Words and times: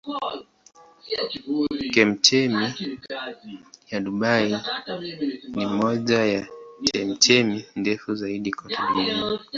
Chemchemi 1.91 2.65
ya 3.91 3.99
Dubai 3.99 4.59
ni 5.55 5.65
moja 5.65 6.25
ya 6.25 6.47
chemchemi 6.83 7.65
ndefu 7.75 8.15
zaidi 8.15 8.51
kote 8.51 8.77
duniani. 8.89 9.39